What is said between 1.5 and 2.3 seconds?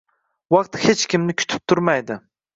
turmaydi!